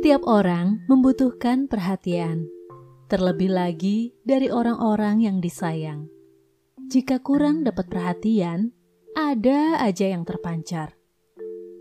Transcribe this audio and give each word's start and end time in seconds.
Setiap 0.00 0.24
orang 0.24 0.80
membutuhkan 0.88 1.68
perhatian, 1.68 2.48
terlebih 3.12 3.52
lagi 3.52 4.16
dari 4.24 4.48
orang-orang 4.48 5.20
yang 5.20 5.44
disayang. 5.44 6.08
Jika 6.88 7.20
kurang 7.20 7.68
dapat 7.68 7.92
perhatian, 7.92 8.72
ada 9.12 9.76
aja 9.76 10.08
yang 10.08 10.24
terpancar. 10.24 10.96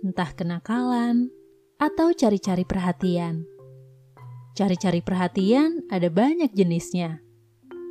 Entah 0.04 0.36
kenakalan 0.36 1.32
atau 1.80 2.12
cari-cari 2.12 2.68
perhatian. 2.68 3.48
Cari-cari 4.52 5.00
perhatian 5.00 5.88
ada 5.88 6.12
banyak 6.12 6.52
jenisnya. 6.52 7.24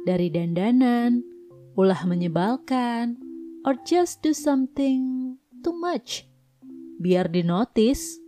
Dari 0.04 0.29
dandanan, 0.29 1.24
ulah 1.72 2.04
menyebalkan, 2.04 3.16
or 3.64 3.80
just 3.88 4.20
do 4.20 4.36
something 4.36 5.40
too 5.64 5.72
much. 5.72 6.29
Biar 7.01 7.32
dinotis, 7.32 8.27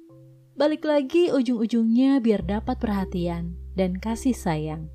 balik 0.61 0.85
lagi 0.85 1.33
ujung-ujungnya 1.33 2.21
biar 2.21 2.45
dapat 2.45 2.77
perhatian 2.77 3.57
dan 3.73 3.97
kasih 3.97 4.37
sayang. 4.37 4.93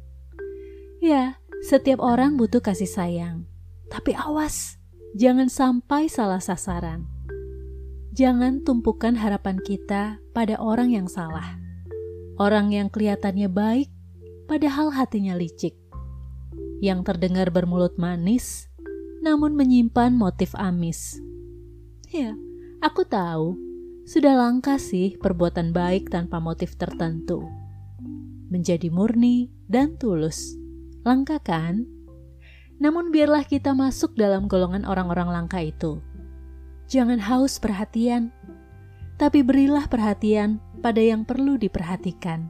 Ya, 1.02 1.42
setiap 1.66 2.06
orang 2.06 2.38
butuh 2.38 2.62
kasih 2.62 2.86
sayang. 2.86 3.50
Tapi 3.90 4.14
awas, 4.14 4.78
jangan 5.18 5.50
sampai 5.50 6.06
salah 6.06 6.38
sasaran. 6.38 7.09
Jangan 8.14 8.62
tumpukan 8.62 9.18
harapan 9.18 9.58
kita 9.58 10.22
pada 10.38 10.62
orang 10.62 10.94
yang 10.94 11.09
salah. 11.09 11.58
Orang 12.38 12.70
yang 12.70 12.94
kelihatannya 12.94 13.50
baik, 13.50 13.90
padahal 14.45 14.94
hatinya 14.94 15.34
licik. 15.34 15.73
Yang 16.78 17.09
terdengar 17.09 17.50
bermulut 17.50 17.98
manis, 17.98 18.70
namun 19.26 19.58
menyimpan 19.58 20.14
motif 20.14 20.54
amis. 20.54 21.18
Ya, 22.14 22.38
aku 22.86 23.02
tahu, 23.02 23.58
sudah 24.05 24.38
langka 24.38 24.78
sih 24.78 25.17
perbuatan 25.17 25.73
baik 25.73 26.14
tanpa 26.14 26.38
motif 26.38 26.78
tertentu. 26.78 27.42
Menjadi 28.53 28.94
murni 28.94 29.50
dan 29.66 29.98
tulus. 29.98 30.53
Langka 31.02 31.42
kan? 31.42 31.89
Namun 32.78 33.09
biarlah 33.09 33.42
kita 33.42 33.73
masuk 33.73 34.14
dalam 34.14 34.45
golongan 34.45 34.86
orang-orang 34.86 35.33
langka 35.33 35.58
itu. 35.58 36.06
Jangan 36.86 37.17
haus 37.17 37.58
perhatian, 37.58 38.30
tapi 39.17 39.42
berilah 39.42 39.89
perhatian 39.89 40.61
pada 40.86 41.02
yang 41.02 41.26
perlu 41.26 41.58
diperhatikan. 41.58 42.45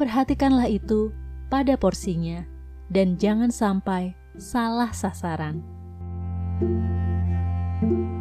Perhatikanlah 0.00 0.72
itu 0.72 1.12
pada 1.52 1.76
porsinya, 1.76 2.48
dan 2.88 3.20
jangan 3.20 3.52
sampai 3.52 4.16
salah 4.40 4.88
sasaran. 4.96 5.60
thank 6.62 7.98
you 7.98 8.11